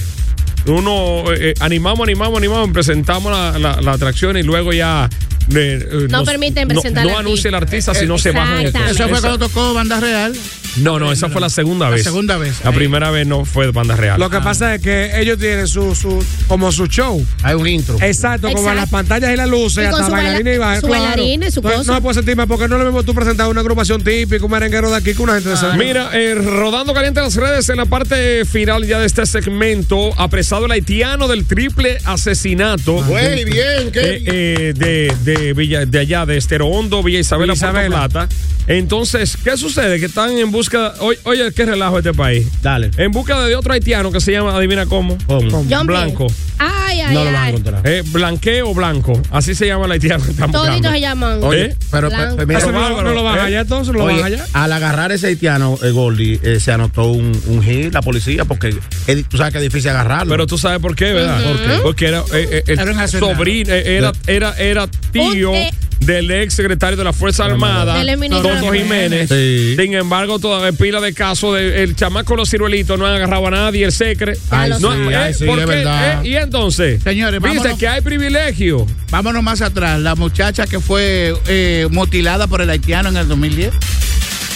Uno, 0.66 1.33
eh, 1.33 1.50
eh, 1.50 1.54
animamos, 1.61 2.00
animamos, 2.06 2.38
animamos, 2.38 2.71
presentamos 2.71 3.33
la, 3.33 3.59
la- 3.59 3.80
la 3.80 3.92
atracción 3.92 4.37
y 4.37 4.42
luego 4.42 4.73
ya. 4.73 5.09
Eh, 5.54 5.78
eh, 5.90 6.06
No 6.10 6.18
nos- 6.18 6.28
permiten 6.28 6.68
no- 6.68 6.74
presentar 6.74 7.04
No, 7.06 7.12
al 7.12 7.18
anuncia 7.26 7.48
el 7.48 7.54
artista. 7.54 7.94
si 7.94 8.06
no 8.06 8.18
se 8.18 8.30
bajan. 8.32 8.60
el- 8.60 8.66
Exactamente. 8.66 8.92
Eso 9.02 9.08
fue 9.08 9.18
esa- 9.18 9.28
cuando 9.28 9.46
tocó 9.48 9.74
Banda 9.74 10.00
Real. 10.00 10.32
No, 10.76 10.98
no, 10.98 11.12
esa 11.12 11.28
fue 11.28 11.40
la 11.40 11.50
segunda 11.50 11.84
La 11.88 11.94
vez. 11.94 12.02
segunda 12.02 12.36
vez. 12.36 12.56
La 12.64 12.70
Ahí. 12.70 12.76
primera 12.76 13.10
vez 13.12 13.28
no 13.28 13.44
fue 13.44 13.66
de 13.66 13.70
banda 13.70 13.94
real. 13.94 14.18
Lo 14.18 14.28
que 14.28 14.40
pasa 14.40 14.74
es 14.74 14.82
que 14.82 15.20
ellos 15.20 15.38
tienen 15.38 15.68
su, 15.68 15.94
su 15.94 16.24
como 16.48 16.72
su 16.72 16.88
show. 16.88 17.24
Hay 17.44 17.54
un 17.54 17.68
intro. 17.68 17.96
Exacto, 18.00 18.50
como 18.50 18.74
las 18.74 18.90
pantallas 18.90 19.32
y 19.32 19.36
las 19.36 19.48
luces, 19.48 19.84
Y 19.84 19.86
hasta 19.86 20.06
su 20.06 20.10
bailarines 20.10 20.44
baila- 20.44 20.54
y 20.54 20.58
va- 20.58 20.80
su 20.80 20.86
claro. 20.88 21.04
bailarines, 21.04 21.54
su 21.54 21.62
cosa. 21.62 21.82
No 21.84 21.94
me 21.94 22.00
puedo 22.00 22.14
sentir 22.14 22.34
mal 22.36 22.48
porque 22.48 22.66
no 22.66 22.74
es 22.74 22.80
lo 22.80 22.86
mismo 22.86 23.04
tú 23.04 23.14
presentar 23.14 23.46
una 23.48 23.60
agrupación 23.60 24.02
típica, 24.02 24.44
un 24.44 24.50
merenguero 24.50 24.90
de 24.90 24.96
aquí 24.96 25.14
que 25.14 25.22
una 25.22 25.34
gente 25.34 25.50
de 25.50 25.54
esa. 25.54 25.76
Mira, 25.76 26.10
eh, 26.12 26.34
rodando 26.34 26.92
caliente 26.92 27.20
las 27.20 27.36
redes 27.36 27.68
en 27.68 27.76
la 27.76 27.86
parte 27.86 28.44
final 28.44 28.84
ya 28.84 28.98
de 28.98 29.06
este 29.06 29.26
segmento, 29.26 30.12
apresado 30.20 30.66
el 30.66 30.72
haitiano 30.72 31.28
del 31.28 31.46
triple 31.46 31.98
asesinato. 32.04 32.94
Güey, 33.04 33.44
bien, 33.44 33.92
qué 33.92 34.00
Eh, 34.00 34.22
eh, 34.26 34.72
de, 34.76 35.14
de, 35.34 35.52
Villa, 35.52 35.86
de 35.86 35.98
allá, 35.98 36.26
de 36.26 36.36
Estero 36.36 36.66
Hondo, 36.66 37.02
Villa 37.02 37.18
Isabela, 37.18 37.54
Villa 37.54 37.60
Puerto 37.72 37.86
Isabela. 37.86 38.08
Plata. 38.08 38.28
Entonces, 38.66 39.36
¿qué 39.36 39.56
sucede? 39.56 40.00
Que 40.00 40.06
están 40.06 40.30
en 40.38 40.50
busca. 40.50 40.94
Oye, 41.00 41.18
oye 41.24 41.52
qué 41.52 41.66
relajo 41.66 41.98
este 41.98 42.14
país. 42.14 42.46
Dale. 42.62 42.90
En 42.96 43.12
busca 43.12 43.40
de 43.42 43.56
otro 43.56 43.72
haitiano 43.72 44.10
que 44.10 44.20
se 44.20 44.32
llama, 44.32 44.56
adivina 44.56 44.86
cómo. 44.86 45.16
Blanco. 45.26 45.84
Blanc. 45.84 46.32
Ay, 46.66 47.00
ay, 47.00 47.14
No 47.14 47.21
lo 47.25 47.26
van 47.26 47.35
a 47.37 47.42
ay. 47.42 47.49
encontrar. 47.50 47.80
Eh, 47.85 48.02
blanqueo 48.06 48.75
blanco. 48.75 49.21
Así 49.30 49.54
se 49.54 49.66
llama 49.66 49.85
el 49.87 49.92
haitiano 49.92 50.25
que 50.25 50.30
están 50.30 50.50
Toditos 50.52 50.92
se 50.92 51.00
llaman. 51.00 51.42
Oye, 51.42 51.64
¿Eh? 51.66 51.76
pero, 51.90 52.09
Blanco. 52.09 52.37
pero 52.37 52.47
mira, 52.47 52.59
Eso 52.61 52.73
no, 52.73 52.80
bárbaro, 52.80 53.09
no 53.09 53.14
lo 53.14 53.23
van 53.23 53.38
¿eh? 53.38 53.40
allá 53.42 53.61
entonces, 53.61 53.94
lo 53.94 54.04
Oye, 54.04 54.21
van 54.21 54.33
allá. 54.33 54.47
al 54.52 54.73
agarrar 54.73 55.12
ese 55.12 55.26
haitiano, 55.28 55.78
eh, 55.83 55.90
Goldie, 55.90 56.40
eh, 56.42 56.61
se 56.61 56.73
anotó 56.73 57.06
un, 57.06 57.33
un 57.47 57.62
hit, 57.62 57.92
la 57.92 58.02
policía, 58.02 58.44
porque 58.44 58.75
es- 59.06 59.28
tú 59.28 59.37
sabes 59.37 59.52
que 59.52 59.59
es 59.59 59.64
difícil 59.64 59.90
agarrarlo. 59.90 60.30
Pero 60.30 60.47
tú 60.47 60.59
sabes 60.59 60.78
por 60.80 60.94
qué, 60.97 61.12
¿verdad? 61.12 61.42
¿Por 61.42 61.56
qué? 61.62 61.78
Porque 61.83 62.06
era, 62.09 62.21
eh, 62.33 62.62
eh, 62.66 62.76
el 63.00 63.09
sobrino, 63.09 63.73
eh, 63.73 63.97
era, 63.97 64.12
era, 64.26 64.52
era 64.59 64.87
tío 65.12 65.50
Un, 65.50 65.56
eh, 65.56 65.71
del 66.00 66.30
ex 66.30 66.54
secretario 66.54 66.96
de 66.96 67.04
la 67.04 67.12
Fuerza 67.12 67.44
Armada, 67.46 68.02
Del 68.02 68.18
Toto 68.30 68.70
de- 68.70 68.78
Jiménez. 68.78 69.28
Sí. 69.28 69.74
Sin 69.80 69.94
embargo, 69.94 70.38
todavía 70.38 70.72
pila 70.78 71.00
de 71.00 71.14
casos 71.14 71.54
de 71.56 71.82
el 71.82 71.96
chamaco 71.96 72.36
los 72.36 72.50
ciruelitos 72.50 72.98
no 72.98 73.06
han 73.06 73.14
agarrado 73.14 73.46
a 73.46 73.50
nadie, 73.50 73.84
el 73.84 73.92
secre. 73.92 74.36
Ay, 74.50 74.70
No, 74.80 74.92
sí, 74.92 74.98
eh, 75.10 75.16
ay, 75.16 75.34
sí, 75.34 75.44
¿por 75.46 75.58
es 75.58 75.64
qué? 75.66 75.70
verdad. 75.76 76.24
Eh, 76.24 76.28
y 76.28 76.36
entonces, 76.36 77.02
Señores, 77.02 77.40
dice 77.42 77.54
vámonos. 77.56 77.78
que 77.78 77.88
hay 77.88 78.00
privilegio. 78.02 78.86
Vámonos 79.10 79.42
más 79.42 79.62
atrás. 79.62 79.98
La 80.00 80.14
muchacha 80.14 80.66
que 80.66 80.80
fue 80.80 81.34
eh, 81.46 81.86
mutilada 81.90 82.46
por 82.46 82.60
el 82.60 82.68
haitiano 82.70 83.08
en 83.08 83.16
el 83.16 83.28
2010. 83.28 83.72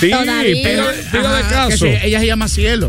Sí, 0.00 0.11
Todavía. 0.11 0.42
pila, 0.42 0.92
pila 1.11 1.33
de 1.37 1.42
caso. 1.42 1.76
se- 1.78 2.07
ella 2.07 2.21
se 2.21 2.26
llama 2.26 2.49
Cielo. 2.49 2.88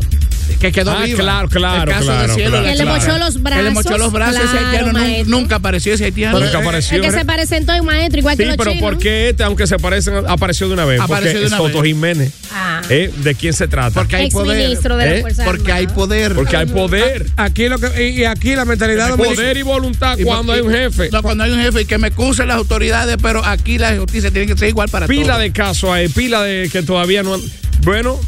Que 0.59 0.71
quedó 0.71 0.91
Ah, 0.91 1.03
viva. 1.05 1.19
claro, 1.19 1.47
claro, 1.49 1.83
El 1.83 1.97
caso 1.97 2.05
claro, 2.05 2.27
de 2.27 2.33
Cielo. 2.33 2.49
claro, 2.49 2.65
la 2.65 2.71
Que 2.71 2.77
le 2.77 2.85
mochó 2.85 3.17
los 3.17 3.41
brazos. 3.41 3.57
Que 3.59 3.63
le 3.63 3.69
mochó 3.71 3.97
los 3.97 4.11
brazos. 4.11 4.35
ese 4.37 4.47
Claro, 4.51 4.65
haitiano 4.67 4.87
nun- 4.87 4.93
maestro. 5.01 5.29
nunca 5.39 5.55
apareció 5.55 5.93
ese 5.93 6.05
haitiano. 6.05 6.39
Nunca 6.39 6.57
apareció. 6.59 6.97
El 6.97 7.03
que 7.03 7.11
se 7.11 7.25
presentó 7.25 7.73
en 7.73 7.85
maestro, 7.85 8.19
igual 8.19 8.35
Sí, 8.35 8.43
que 8.43 8.45
los 8.47 8.57
pero 8.57 8.71
chinos. 8.71 8.89
¿por 8.89 8.97
qué 8.99 9.29
este, 9.29 9.43
aunque 9.43 9.67
se 9.67 9.77
parecen, 9.77 10.13
apareció 10.27 10.67
de 10.67 10.73
una 10.73 10.85
vez? 10.85 10.99
Apareció 10.99 11.25
Porque 11.31 11.39
de 11.39 11.45
es 11.45 11.51
una 11.51 11.57
Soto 11.57 11.81
vez. 11.81 11.87
Jiménez. 11.93 12.33
Ah. 12.53 12.81
¿Eh? 12.89 13.11
¿De 13.23 13.35
quién 13.35 13.53
se 13.53 13.67
trata? 13.67 13.91
Porque 13.93 14.15
hay 14.15 14.25
Ex 14.25 14.33
poder. 14.33 14.57
ministro 14.57 14.97
de 14.97 15.05
¿Eh? 15.05 15.15
la 15.15 15.21
Fuerza 15.21 15.45
Porque 15.45 15.71
hay 15.71 15.87
poder. 15.87 16.33
Porque 16.35 16.57
hay 16.57 16.65
poder. 16.65 17.25
Aquí 17.37 17.69
lo 17.69 17.77
que, 17.79 18.09
y, 18.09 18.21
y 18.21 18.25
aquí 18.25 18.55
la 18.55 18.65
mentalidad 18.65 19.15
Poder 19.15 19.57
y 19.57 19.61
voluntad 19.61 20.17
Y- 20.17 20.23
cuando 20.23 20.53
hay 20.53 20.61
un 20.61 20.71
jefe. 20.71 21.09
No, 21.11 21.21
cuando 21.21 21.43
hay 21.43 21.51
un 21.51 21.59
jefe 21.61 21.81
y 21.81 21.85
que 21.85 21.97
me 21.97 22.07
excusen 22.07 22.47
las 22.47 22.57
autoridades, 22.57 23.17
pero 23.21 23.45
aquí 23.45 23.77
la 23.77 23.95
justicia 23.97 24.31
tiene 24.31 24.47
que 24.47 24.57
ser 24.57 24.69
igual 24.69 24.89
para 24.89 25.07
Pila 25.07 25.25
todos. 25.33 25.39
de 25.39 25.51
casos 25.51 25.89
hay, 25.91 26.07
pila 26.09 26.41
de 26.43 26.69
que 26.71 26.81
todavía 26.83 27.23
no 27.23 27.35
han. 27.35 27.41
Bueno, 27.83 28.19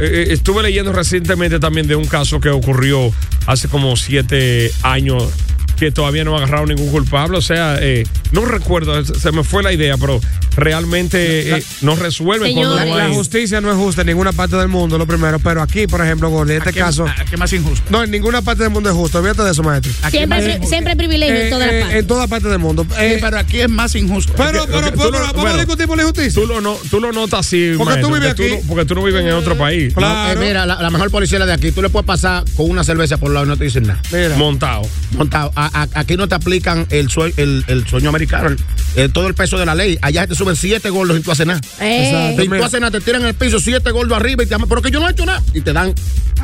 eh, 0.00 0.04
eh, 0.04 0.26
estuve 0.30 0.62
leyendo 0.62 0.92
recientemente 0.92 1.60
también 1.60 1.86
de 1.86 1.96
un 1.96 2.06
caso 2.06 2.40
que 2.40 2.48
ocurrió 2.48 3.12
hace 3.46 3.68
como 3.68 3.96
siete 3.96 4.70
años 4.82 5.32
que 5.76 5.90
todavía 5.90 6.24
no 6.24 6.34
ha 6.34 6.38
agarrado 6.38 6.66
ningún 6.66 6.88
culpable. 6.90 7.38
O 7.38 7.42
sea, 7.42 7.76
eh, 7.80 8.04
no 8.32 8.44
recuerdo, 8.44 9.04
se 9.04 9.32
me 9.32 9.42
fue 9.44 9.62
la 9.62 9.72
idea, 9.72 9.96
pero 9.98 10.20
realmente 10.56 11.56
eh, 11.56 11.64
no 11.82 11.96
resuelven 11.96 12.48
Señor. 12.48 12.72
cuando 12.74 12.90
no 12.90 12.96
La 12.96 13.04
hay. 13.06 13.14
justicia 13.14 13.60
no 13.60 13.70
es 13.70 13.76
justa 13.76 14.02
en 14.02 14.06
ninguna 14.08 14.32
parte 14.32 14.56
del 14.56 14.68
mundo, 14.68 14.98
lo 14.98 15.06
primero. 15.06 15.38
Pero 15.40 15.62
aquí, 15.62 15.86
por 15.86 16.00
ejemplo, 16.00 16.30
Gordy, 16.30 16.52
en 16.54 16.58
este 16.58 16.72
caso. 16.72 17.06
aquí 17.18 17.36
más 17.36 17.52
injusto. 17.52 17.84
No, 17.90 18.02
en 18.02 18.10
ninguna 18.10 18.42
parte 18.42 18.62
del 18.62 18.70
mundo 18.72 18.88
es 18.88 18.94
justo. 18.96 19.18
Olvídate 19.18 19.42
de 19.42 19.50
eso, 19.50 19.62
maestro. 19.62 19.92
Siempre, 20.10 20.60
siempre 20.66 20.96
privilegio 20.96 21.34
Eh, 21.34 21.44
en 21.44 21.50
todas 21.50 21.68
eh, 21.68 21.72
las 21.72 21.80
partes. 21.82 21.98
en 22.00 22.06
toda 22.06 22.26
parte 22.28 22.48
del 22.48 22.58
mundo. 22.58 22.86
Sí, 22.88 22.94
Eh, 22.98 23.18
pero 23.20 23.38
aquí 23.38 23.60
es 23.60 23.68
más 23.68 23.94
injusto. 23.94 24.32
pero, 24.36 24.64
pero, 24.66 24.80
pero, 24.82 24.92
tú 24.92 25.10
lo- 25.10 25.18
vamos 25.18 25.32
bueno. 25.34 25.50
a 25.50 25.56
discutir 25.58 25.86
por 25.86 25.96
la 25.96 26.02
injusticia. 26.04 26.40
Tú 26.40 26.46
lo, 26.46 26.60
no, 26.60 26.76
tú 26.90 27.00
lo 27.00 27.12
notas 27.12 27.40
así, 27.40 27.72
Porque 27.76 28.00
tú 28.00 28.08
maestro, 28.10 28.14
vives 28.20 28.34
que 28.34 28.54
aquí. 28.54 28.62
no- 28.62 28.68
porque 28.68 28.84
tú 28.84 28.94
no 28.94 29.02
vives 29.02 29.24
en 29.24 29.32
otro 29.32 29.56
país. 29.56 29.92
Claro. 29.94 30.32
Eh, 30.40 30.44
mira, 30.46 30.66
la, 30.66 30.80
la 30.80 30.90
mejor 30.90 31.10
policía 31.10 31.36
es 31.36 31.40
la 31.40 31.46
de 31.46 31.52
aquí. 31.52 31.72
Tú 31.72 31.82
le 31.82 31.90
puedes 31.90 32.06
pasar 32.06 32.44
con 32.56 32.70
una 32.70 32.84
cerveza 32.84 33.16
por 33.18 33.28
un 33.28 33.34
lado 33.34 33.46
y 33.46 33.48
no 33.48 33.56
te 33.56 33.64
dicen 33.64 33.84
nada. 33.86 34.00
Mira. 34.12 34.36
Montado. 34.36 34.82
Montado. 35.16 35.52
A- 35.56 35.63
a- 35.72 35.88
aquí 35.94 36.16
no 36.16 36.28
te 36.28 36.34
aplican 36.34 36.86
el, 36.90 37.08
sue- 37.10 37.32
el, 37.36 37.64
el 37.68 37.86
sueño 37.86 38.08
americano, 38.08 38.48
el- 38.48 38.58
el- 38.96 39.12
todo 39.12 39.26
el 39.28 39.34
peso 39.34 39.58
de 39.58 39.66
la 39.66 39.74
ley. 39.74 39.98
Allá 40.02 40.26
te 40.26 40.34
suben 40.34 40.56
siete 40.56 40.90
gordos 40.90 41.18
y 41.18 41.22
tú 41.22 41.30
haces 41.32 41.46
nada. 41.46 41.60
Eh, 41.80 42.06
Exacto. 42.06 42.42
Si 42.42 42.48
tú 42.48 42.64
haces 42.64 42.80
nada, 42.80 42.98
te 42.98 43.04
tiran 43.04 43.22
en 43.22 43.28
el 43.28 43.34
piso 43.34 43.58
siete 43.60 43.90
gordos 43.90 44.16
arriba 44.16 44.42
y 44.42 44.46
te 44.46 44.50
llaman, 44.52 44.68
pero 44.68 44.82
que 44.82 44.90
yo 44.90 45.00
no 45.00 45.08
he 45.08 45.12
hecho 45.12 45.26
nada. 45.26 45.42
Y 45.52 45.60
te 45.60 45.72
dan 45.72 45.94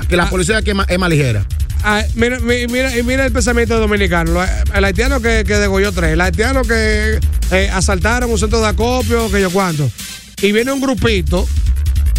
que 0.09 0.17
la 0.17 0.29
policía 0.31 0.59
aquí 0.59 0.71
es 0.71 0.77
más, 0.77 0.89
es 0.89 0.99
más 0.99 1.11
ligera. 1.11 1.45
Ah, 1.83 2.03
mira, 2.15 3.27
el 3.27 3.33
pensamiento 3.33 3.79
dominicano. 3.79 4.43
El 4.75 4.85
haitiano 4.85 5.21
que, 5.21 5.45
que 5.47 5.55
degolló 5.57 5.93
tres, 5.93 6.13
el 6.13 6.21
haitiano 6.21 6.63
que 6.63 7.19
eh, 7.53 7.71
asaltaron 7.73 8.31
un 8.31 8.39
centro 8.39 8.61
de 8.61 8.67
acopio, 8.69 9.31
que 9.31 9.41
yo 9.41 9.51
cuánto. 9.51 9.91
Y 10.43 10.53
viene 10.53 10.73
un 10.73 10.81
grupito 10.81 11.49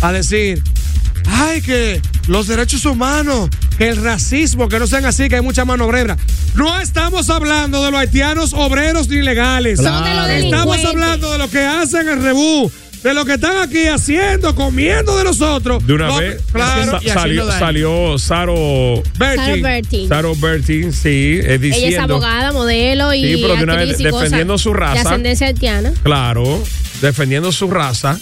a 0.01 0.11
decir, 0.11 0.61
ay, 1.27 1.61
que 1.61 2.01
los 2.27 2.47
derechos 2.47 2.85
humanos, 2.85 3.49
que 3.70 3.70
el 3.81 3.97
racismo, 4.03 4.69
que 4.69 4.79
no 4.79 4.87
sean 4.87 5.05
así, 5.05 5.27
que 5.29 5.35
hay 5.35 5.41
mucha 5.41 5.65
mano 5.65 5.85
obrera. 5.85 6.17
No 6.55 6.79
estamos 6.79 7.29
hablando 7.29 7.83
de 7.83 7.91
los 7.91 7.99
haitianos 7.99 8.53
obreros 8.53 9.07
ni 9.09 9.21
legales. 9.21 9.79
Estamos 9.79 10.85
hablando 10.85 11.31
de 11.31 11.37
lo 11.37 11.49
que 11.49 11.59
hacen 11.59 12.07
el 12.07 12.21
rebú. 12.21 12.71
De 13.03 13.15
lo 13.15 13.25
que 13.25 13.33
están 13.33 13.57
aquí 13.57 13.87
haciendo, 13.87 14.53
comiendo 14.53 15.17
de 15.17 15.23
nosotros. 15.23 15.83
De 15.87 15.93
una 15.93 16.05
No, 16.09 16.17
vez 16.17 16.39
Claro. 16.51 16.99
sa- 17.01 17.13
salió, 17.59 18.19
Saro, 18.19 19.01
Bertin. 19.17 20.07
Saro 20.07 20.35
Bertin, 20.35 20.93
sí, 20.93 21.39
eh, 21.41 21.57
diciendo. 21.59 21.87
Ella 21.87 21.97
es 21.97 22.03
abogada, 22.03 22.51
modelo 22.51 23.11
y 23.15 23.23
Sí, 23.37 23.39
pero 23.41 23.55
de 23.55 23.63
una 23.63 23.75
vez 23.77 23.97
defendiendo 23.97 24.55
su 24.59 24.71
raza. 24.71 24.93
De 24.93 24.99
ascendencia 24.99 25.47
haitiana. 25.47 25.93
Claro, 26.03 26.63
defendiendo 27.01 27.51
su 27.51 27.71
raza. 27.71 28.19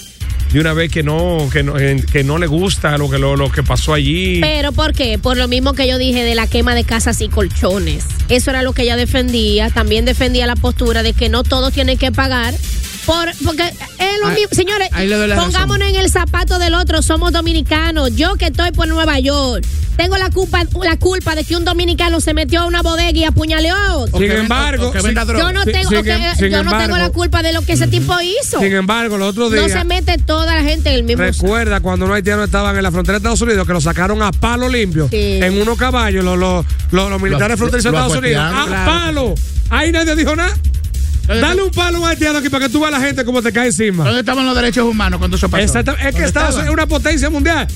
De 0.51 0.59
una 0.59 0.73
vez 0.73 0.91
que 0.91 1.03
no, 1.03 1.47
que 1.51 1.61
no, 1.61 1.73
que 1.75 2.23
no 2.23 2.37
le 2.39 2.47
gusta 2.47 2.97
lo 2.97 3.09
que, 3.09 3.19
lo, 3.19 3.35
lo 3.35 3.51
que 3.51 3.61
pasó 3.61 3.93
allí. 3.93 4.39
Pero 4.41 4.71
¿por 4.71 4.93
qué? 4.93 5.19
Por 5.19 5.37
lo 5.37 5.47
mismo 5.47 5.73
que 5.73 5.87
yo 5.87 5.97
dije 5.97 6.23
de 6.23 6.33
la 6.33 6.47
quema 6.47 6.73
de 6.73 6.83
casas 6.83 7.21
y 7.21 7.29
colchones. 7.29 8.05
Eso 8.29 8.49
era 8.49 8.63
lo 8.63 8.73
que 8.73 8.81
ella 8.81 8.95
defendía. 8.95 9.69
También 9.69 10.05
defendía 10.05 10.47
la 10.47 10.55
postura 10.55 11.03
de 11.03 11.13
que 11.13 11.29
no 11.29 11.43
todos 11.43 11.71
tienen 11.71 11.97
que 11.97 12.11
pagar. 12.11 12.55
Por, 13.05 13.29
porque 13.43 13.63
es 13.63 14.19
lo 14.21 14.27
mismo. 14.29 14.47
Señores, 14.51 14.89
ahí 14.91 15.07
le 15.07 15.15
doy 15.15 15.27
la 15.27 15.35
razón. 15.35 15.51
pongámonos 15.51 15.87
en 15.89 15.95
el 15.95 16.09
zapato 16.11 16.59
del 16.59 16.73
otro. 16.75 17.01
Somos 17.01 17.31
dominicanos. 17.31 18.15
Yo 18.15 18.35
que 18.35 18.45
estoy 18.47 18.71
por 18.71 18.87
Nueva 18.87 19.19
York. 19.19 19.65
Tengo 19.97 20.15
la 20.17 20.29
culpa, 20.29 20.63
la 20.83 20.97
culpa 20.97 21.35
de 21.35 21.43
que 21.43 21.57
un 21.57 21.65
dominicano 21.65 22.21
se 22.21 22.33
metió 22.33 22.61
a 22.61 22.65
una 22.67 22.81
bodega 22.81 23.11
y 23.17 23.25
apuñaleó 23.25 23.75
a 23.75 23.95
otro. 23.97 24.15
O 24.17 24.19
Sin 24.21 24.31
embargo. 24.31 24.93
Yo 24.93 25.51
no 25.51 25.65
tengo, 25.65 25.89
sin 25.89 26.07
em- 26.07 26.35
sin 26.37 26.49
yo 26.51 26.63
no 26.63 26.77
tengo 26.77 26.97
la 26.97 27.09
culpa 27.09 27.41
de 27.43 27.51
lo 27.51 27.61
que 27.63 27.73
ese 27.73 27.87
tipo 27.87 28.15
hizo. 28.21 28.59
Sin 28.59 28.73
embargo, 28.73 29.17
los 29.17 29.29
otros 29.31 29.51
No 29.51 29.57
días. 29.65 29.71
se 29.77 29.83
mete 29.83 30.17
toda 30.17 30.55
la 30.55 30.63
gente 30.63 30.89
en 30.89 30.95
el 30.95 31.03
mismo 31.03 31.23
saco. 31.25 31.41
Recuerda 31.43 31.81
cuando 31.81 32.05
unos 32.05 32.15
haitianos 32.15 32.45
estaban 32.45 32.77
en 32.77 32.83
la 32.83 32.91
frontera 32.91 33.13
de 33.13 33.17
Estados 33.17 33.41
Unidos 33.41 33.67
que 33.67 33.73
lo 33.73 33.81
sacaron 33.81 34.21
a 34.21 34.31
palo 34.31 34.69
limpio 34.69 35.07
Sí. 35.09 35.39
en 35.41 35.61
unos 35.61 35.77
caballos, 35.77 36.23
los, 36.23 36.37
los, 36.37 36.65
los, 36.91 37.09
los 37.09 37.21
militares 37.21 37.57
fronterizos 37.57 37.91
de 37.91 37.97
Estados 37.97 38.17
Unidos. 38.17 38.41
A 38.43 38.65
claro. 38.67 38.91
palo. 38.91 39.35
Ahí 39.69 39.91
nadie 39.91 40.15
dijo 40.15 40.35
nada. 40.35 40.55
Dale 41.29 41.61
un 41.61 41.69
palo 41.69 42.03
a 42.05 42.09
haitiano 42.09 42.39
aquí 42.39 42.49
para 42.49 42.65
que 42.65 42.71
tú 42.71 42.79
veas 42.79 42.93
a 42.93 42.97
la 42.99 43.05
gente 43.05 43.23
cómo 43.23 43.41
te 43.41 43.51
cae 43.51 43.67
encima. 43.67 44.03
¿Dónde 44.03 44.21
estaban 44.21 44.45
los 44.45 44.55
derechos 44.55 44.85
humanos 44.85 45.19
cuando 45.19 45.37
eso 45.37 45.47
pasó? 45.47 45.61
Exacto. 45.63 45.91
Es 45.91 45.97
que 45.97 46.11
¿Dónde 46.11 46.25
Estados? 46.25 46.55
Unidos 46.55 46.69
es 46.69 46.73
una 46.73 46.87
potencia 46.87 47.29
mundial. 47.29 47.67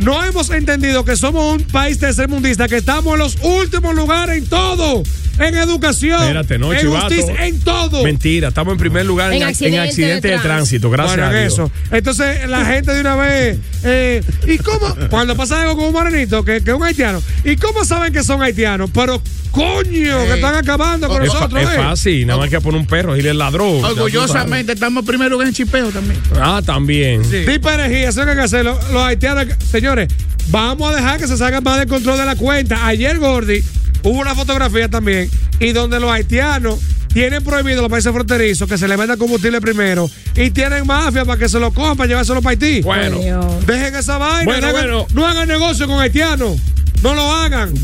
No 0.00 0.24
hemos 0.24 0.50
entendido 0.50 1.04
que 1.04 1.16
somos 1.16 1.54
un 1.54 1.62
país 1.64 1.98
tercermundista, 1.98 2.66
que 2.68 2.78
estamos 2.78 3.12
en 3.12 3.18
los 3.18 3.36
últimos 3.42 3.94
lugares 3.94 4.38
en 4.38 4.46
todo. 4.48 5.02
En 5.44 5.56
educación, 5.56 6.20
Espérate, 6.20 6.58
no, 6.58 6.72
en 6.72 6.80
chivato. 6.80 7.06
justicia, 7.14 7.46
en 7.46 7.60
todo. 7.60 8.02
Mentira, 8.04 8.48
estamos 8.48 8.72
en 8.72 8.78
primer 8.78 9.04
lugar 9.06 9.32
en, 9.32 9.42
En 9.42 9.42
ac- 9.42 9.44
en 9.44 9.50
accidente 9.50 9.80
accidente 9.80 10.28
de 10.28 10.34
de 10.34 10.40
tránsito. 10.40 10.90
Gracias 10.90 11.16
Bueno, 11.16 11.30
a 11.32 11.34
en 11.36 11.42
Dios. 11.48 11.52
eso. 11.54 11.70
Entonces 11.90 12.48
la 12.48 12.64
gente 12.66 12.92
de 12.94 13.00
una 13.00 13.16
vez. 13.16 13.58
eh, 13.84 14.22
¿Y 14.46 14.58
cómo? 14.58 14.94
Cuando 15.10 15.36
pasa 15.36 15.60
algo 15.62 15.76
con 15.76 15.86
un 15.86 15.92
morenito, 15.92 16.44
que, 16.44 16.62
que 16.62 16.70
es 16.70 16.76
un 16.76 16.82
haitiano. 16.82 17.22
¿Y 17.44 17.56
cómo 17.56 17.84
saben 17.84 18.12
que 18.12 18.22
son 18.24 18.42
haitianos? 18.42 18.90
Pero 18.92 19.22
coño, 19.50 20.24
que 20.26 20.32
están 20.34 20.54
acabando 20.54 21.08
con 21.08 21.22
Es, 21.22 21.28
fa- 21.28 21.34
nosotros. 21.34 21.62
es 21.62 21.68
eh. 21.68 21.76
fácil, 21.76 22.26
nada 22.26 22.38
más 22.40 22.48
que 22.50 22.60
poner 22.60 22.80
un 22.80 22.86
perro 22.86 23.16
y 23.16 23.22
le 23.22 23.34
ladrón. 23.34 23.84
Orgullosamente 23.84 24.72
estamos 24.72 25.04
primero 25.04 25.40
en 25.42 25.48
el 25.48 25.54
chipeo 25.54 25.90
también. 25.90 26.18
Ah, 26.40 26.60
también. 26.64 27.22
De 27.30 27.44
energía, 27.54 28.08
eso 28.08 28.08
es 28.08 28.16
lo 28.16 28.24
que 28.24 28.30
hay 28.30 28.36
que 28.36 28.42
hacer. 28.42 28.64
Los, 28.64 28.90
los 28.90 29.02
haitianos, 29.02 29.46
señores, 29.70 30.08
vamos 30.48 30.92
a 30.92 30.96
dejar 30.96 31.18
que 31.18 31.26
se 31.26 31.36
salgan 31.36 31.62
más 31.62 31.78
del 31.78 31.88
control 31.88 32.18
de 32.18 32.24
la 32.24 32.36
cuenta. 32.36 32.86
Ayer, 32.86 33.18
Gordy, 33.18 33.62
hubo 34.04 34.18
una 34.20 34.34
fotografía 34.34 34.88
también, 34.88 35.30
y 35.60 35.72
donde 35.72 36.00
los 36.00 36.10
haitianos 36.10 36.78
tienen 37.12 37.44
prohibido 37.44 37.82
los 37.82 37.90
países 37.90 38.10
fronterizos 38.12 38.66
que 38.68 38.78
se 38.78 38.88
le 38.88 38.96
venda 38.96 39.16
combustible 39.18 39.60
primero 39.60 40.10
y 40.34 40.50
tienen 40.50 40.86
mafia 40.86 41.26
para 41.26 41.38
que 41.38 41.46
se 41.48 41.60
lo 41.60 41.70
cojan 41.72 41.94
para 41.96 42.08
llevárselo 42.08 42.40
para 42.40 42.52
Haití. 42.52 42.80
Bueno, 42.80 43.18
Dejen 43.66 43.94
esa 43.96 44.16
vaina. 44.16 44.44
Bueno, 44.44 44.66
dejen- 44.68 44.72
bueno. 44.72 45.06
No 45.12 45.26
hagan 45.26 45.46
negocio 45.46 45.86
con 45.86 46.00
haitianos. 46.00 46.56
No 47.02 47.14
lo 47.14 47.30
hagan. 47.30 47.74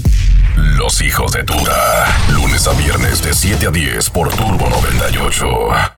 Los 0.79 1.03
hijos 1.03 1.31
de 1.33 1.45
Tuta. 1.45 2.07
Lunes 2.33 2.67
a 2.67 2.73
viernes 2.73 3.23
de 3.23 3.35
7 3.35 3.67
a 3.67 3.71
10 3.71 4.09
por 4.11 4.31
Turbo 4.35 4.69
98. 4.71 5.98